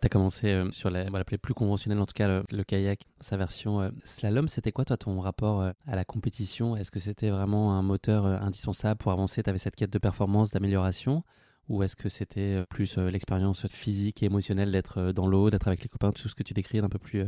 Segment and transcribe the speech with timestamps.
[0.00, 3.80] Tu as commencé euh, sur la, plus conventionnelle, en tout cas le, kayak, sa version
[3.80, 4.48] euh, slalom.
[4.48, 6.76] C'était quoi, toi, ton rapport euh, à la compétition?
[6.76, 9.42] Est-ce que c'était vraiment un moteur indispensable pour avancer?
[9.42, 11.24] Tu avais cette quête de performance, d'amélioration?
[11.68, 15.88] Ou est-ce que c'était plus l'expérience physique et émotionnelle d'être dans l'eau, d'être avec les
[15.88, 17.24] copains, tout ce que tu décris d'un peu plus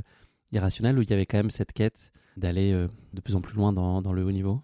[0.52, 0.98] irrationnel?
[0.98, 4.12] Ou il y avait quand même cette quête d'aller de plus en plus loin dans
[4.14, 4.62] le haut niveau?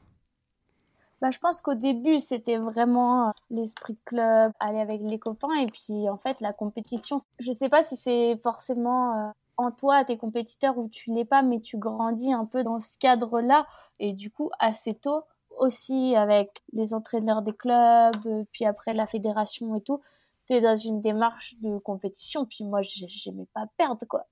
[1.23, 5.55] Bah, je pense qu'au début, c'était vraiment euh, l'esprit club, aller avec les copains.
[5.61, 10.05] Et puis, en fait, la compétition, je sais pas si c'est forcément euh, en toi,
[10.05, 13.67] tes compétiteurs, ou tu l'es pas, mais tu grandis un peu dans ce cadre-là.
[13.99, 15.23] Et du coup, assez tôt,
[15.59, 20.03] aussi avec les entraîneurs des clubs, euh, puis après la fédération et tout,
[20.47, 22.45] tu es dans une démarche de compétition.
[22.45, 24.27] Puis moi, j'aimais pas perdre, quoi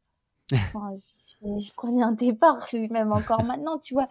[0.52, 4.08] je, prenais un départ, même encore maintenant, tu vois.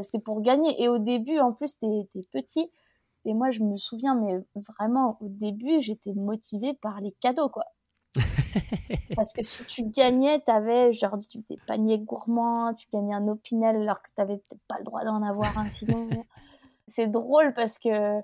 [0.00, 0.82] C'était pour gagner.
[0.82, 2.70] Et au début, en plus, t'es petit.
[3.26, 4.38] Et moi, je me souviens, mais
[4.78, 7.64] vraiment, au début, j'étais motivée par les cadeaux, quoi.
[9.16, 14.00] Parce que si tu gagnais, t'avais genre des paniers gourmands, tu gagnais un opinel alors
[14.02, 16.08] que t'avais peut-être pas le droit d'en avoir un sinon.
[16.86, 18.20] c'est drôle parce que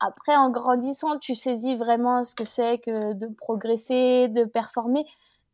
[0.00, 5.04] après, en grandissant, tu saisis vraiment ce que c'est que de progresser, de performer.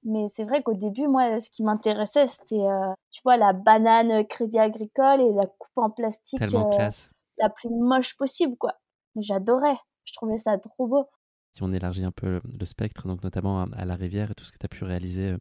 [0.05, 4.27] Mais c'est vrai qu'au début, moi, ce qui m'intéressait, c'était, euh, tu vois, la banane
[4.27, 6.91] crédit agricole et la coupe en plastique euh,
[7.39, 8.75] la plus moche possible, quoi.
[9.15, 9.77] Mais j'adorais.
[10.05, 11.07] Je trouvais ça trop beau.
[11.53, 14.53] Si on élargit un peu le, spectre, donc notamment à, la rivière et tout ce
[14.53, 15.39] que tu as pu réaliser euh,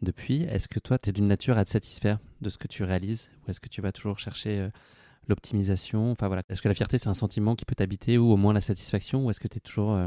[0.00, 2.84] depuis, est-ce que toi, tu es d'une nature à te satisfaire de ce que tu
[2.84, 4.70] réalises Ou est-ce que tu vas toujours chercher
[5.26, 6.12] l'optimisation?
[6.12, 8.52] Enfin voilà, est-ce que la fierté, c'est un sentiment qui peut t'habiter ou au moins
[8.52, 9.98] la satisfaction Ou est-ce que tu es toujours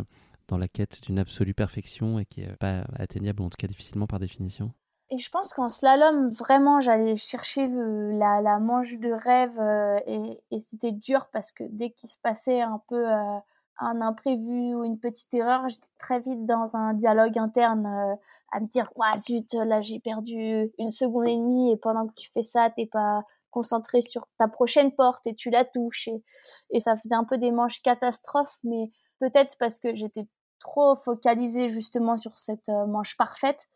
[0.51, 4.05] dans la quête d'une absolue perfection et qui n'est pas atteignable, en tout cas difficilement
[4.05, 4.73] par définition.
[5.09, 10.91] Et je pense qu'en slalom, vraiment, j'allais chercher la, manche de rêve euh, et, c'était
[10.91, 13.37] dur parce que dès qu'il se passait un peu euh,
[13.79, 18.15] un imprévu ou une petite erreur, j'étais très vite dans un dialogue interne euh,
[18.51, 22.13] à me dire ouais, zut, là j'ai perdu une seconde et demie et pendant que
[22.15, 26.07] tu fais ça, t'es pas concentré sur ta prochaine porte et tu la touches.
[26.07, 26.23] Et,
[26.69, 30.25] et ça faisait un peu des manches catastrophes, mais peut-être parce que j'étais
[30.61, 33.67] trop focalisée justement sur cette euh, manche parfaite.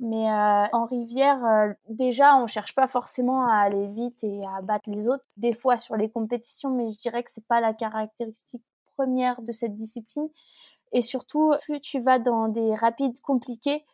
[0.00, 4.60] Mais euh, en rivière, euh, déjà, on cherche pas forcément à aller vite et à
[4.60, 5.24] battre les autres.
[5.36, 8.64] Des fois sur les compétitions, mais je dirais que c'est pas la caractéristique
[8.96, 10.28] première de cette discipline.
[10.92, 13.84] Et surtout, plus tu vas dans des rapides compliqués,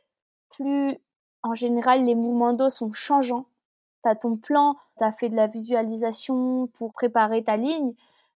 [0.50, 0.96] plus
[1.42, 3.46] en général les mouvements d'eau sont changeants.
[4.02, 7.92] Tu as ton plan, tu as fait de la visualisation pour préparer ta ligne,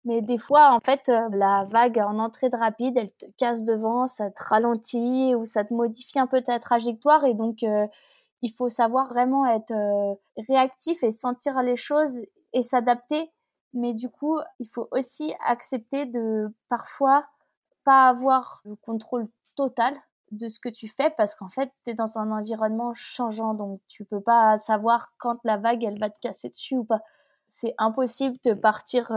[0.04, 3.64] mais des fois, en fait, euh, la vague en entrée de rapide, elle te casse
[3.64, 7.24] devant, ça te ralentit ou ça te modifie un peu ta trajectoire.
[7.24, 7.86] Et donc, euh,
[8.42, 10.14] il faut savoir vraiment être euh,
[10.48, 12.24] réactif et sentir les choses
[12.54, 13.30] et s'adapter.
[13.74, 17.26] Mais du coup, il faut aussi accepter de parfois
[17.84, 19.94] pas avoir le contrôle total
[20.32, 23.52] de ce que tu fais parce qu'en fait, tu es dans un environnement changeant.
[23.54, 27.00] Donc, tu peux pas savoir quand la vague, elle va te casser dessus ou pas.
[27.48, 29.12] C'est impossible de partir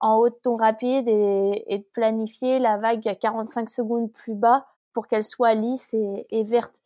[0.00, 4.66] en haut de ton rapide et, de planifier la vague à 45 secondes plus bas
[4.92, 6.80] pour qu'elle soit lisse et, verte.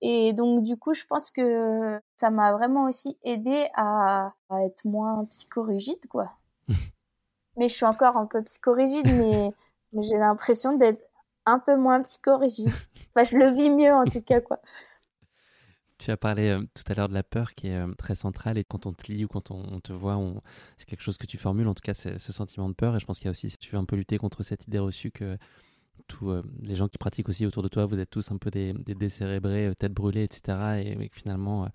[0.00, 4.32] Et donc, du coup, je pense que ça m'a vraiment aussi aidé à,
[4.64, 6.30] être moins psychorigide, quoi.
[7.56, 9.52] mais je suis encore un peu psychorigide, mais,
[9.92, 11.02] mais j'ai l'impression d'être
[11.46, 12.70] un peu moins psychorigide.
[13.16, 14.58] Enfin, je le vis mieux, en tout cas, quoi.
[16.04, 18.58] Tu as parlé euh, tout à l'heure de la peur qui est euh, très centrale
[18.58, 20.20] et quand on te lit ou quand on, te voit,
[20.76, 23.06] c'est quelque chose que tu formules, en tout cas ce sentiment de peur et je
[23.06, 25.10] pense qu'il y a aussi, si tu veux un peu lutter contre cette idée reçue
[25.10, 25.38] que
[26.06, 28.50] tous euh, les gens qui pratiquent aussi autour de toi, vous êtes tous un peu
[28.50, 30.84] des, décérébrés, tête brûlée, etc.
[30.84, 31.70] Et, finalement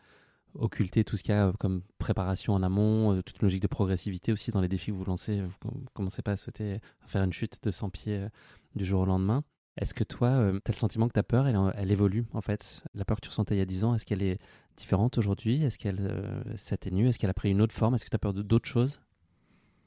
[0.53, 4.51] occulter tout ce qu'il y a comme préparation en amont, toute logique de progressivité aussi
[4.51, 5.41] dans les défis que vous lancez.
[5.41, 6.77] Vous commencez pas à souhaiter
[7.07, 8.27] faire une chute de 100 pieds
[8.75, 9.43] du jour au lendemain.
[9.79, 12.83] Est-ce que toi, euh, tu as le sentiment que ta peur, elle, évolue en fait?
[12.93, 14.37] La peur que tu ressentais il y a 10 ans, est-ce qu'elle est
[14.75, 15.63] différente aujourd'hui?
[15.63, 17.07] Est-ce qu'elle euh, s'atténue?
[17.07, 17.95] Est-ce qu'elle a pris une autre forme?
[17.95, 18.99] Est-ce que tu as peur d'autres choses?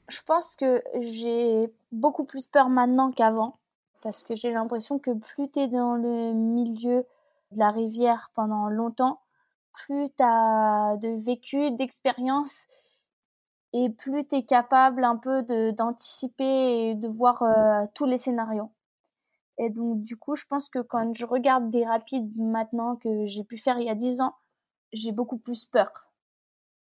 [0.09, 3.59] Je pense que j'ai beaucoup plus peur maintenant qu'avant.
[4.01, 7.05] Parce que j'ai l'impression que plus tu es dans le milieu
[7.51, 9.21] de la rivière pendant longtemps,
[9.73, 12.53] plus tu as de vécu, d'expérience,
[13.73, 18.71] et plus tu es capable un peu d'anticiper et de voir euh, tous les scénarios.
[19.57, 23.43] Et donc, du coup, je pense que quand je regarde des rapides maintenant que j'ai
[23.43, 24.35] pu faire il y a 10 ans,
[24.93, 25.91] j'ai beaucoup plus peur.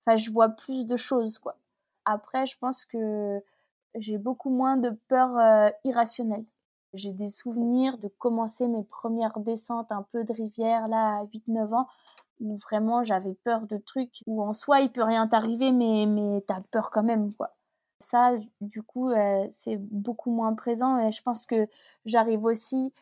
[0.07, 1.57] Enfin, je vois plus de choses, quoi.
[2.05, 3.41] Après, je pense que
[3.97, 6.45] j'ai beaucoup moins de peur euh, irrationnelle.
[6.95, 11.75] J'ai des souvenirs de commencer mes premières descentes un peu de rivière, là, à 8-9
[11.75, 11.89] ans,
[12.41, 16.43] où vraiment j'avais peur de trucs, où en soi, il peut rien t'arriver, mais, mais
[16.47, 17.55] t'as peur quand même, quoi.
[18.03, 19.11] Ça, du coup,
[19.51, 21.69] c'est beaucoup moins présent et je pense que
[22.05, 22.93] j'arrive aussi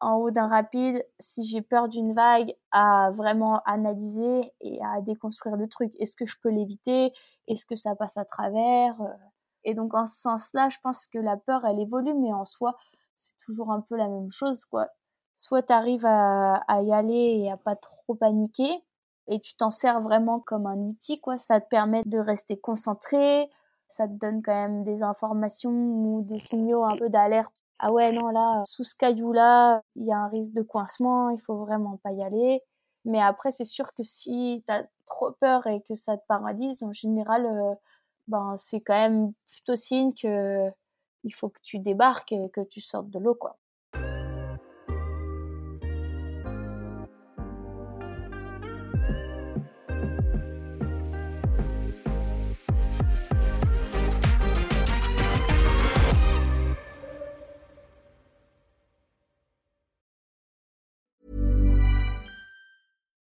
[0.00, 5.56] en haut d'un rapide, si j'ai peur d'une vague, à vraiment analyser et à déconstruire
[5.56, 5.92] le truc.
[6.00, 7.12] Est-ce que je peux l'éviter?
[7.46, 8.96] Est-ce que ça passe à travers?
[9.64, 12.76] Et donc en ce sens-là, je pense que la peur, elle évolue, mais en soi,
[13.16, 14.88] c'est toujours un peu la même chose, quoi.
[15.36, 18.84] Soit tu arrives à, à, y aller et à pas trop paniquer,
[19.28, 21.38] et tu t'en sers vraiment comme un outil, quoi.
[21.38, 23.48] Ça te permet de rester concentré,
[23.92, 27.52] ça te donne quand même des informations ou des signaux un peu d'alerte
[27.84, 31.40] ah ouais, non, là, sous ce caillou-là, il y a un risque de coincement, il
[31.40, 32.62] faut vraiment pas y aller.
[33.04, 36.84] Mais après, c'est sûr que si tu as trop peur et que ça te paralyse,
[36.84, 37.74] en général, euh,
[38.28, 40.70] ben, c'est quand même plutôt signe que
[41.24, 43.58] il faut que tu débarques et que tu sortes de l'eau, quoi.